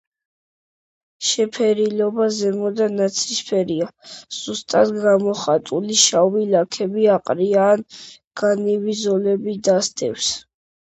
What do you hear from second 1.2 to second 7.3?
შეფერილობა ზემოდან ნაცრისფერია, სუსტად გამოხატული შავი ლაქები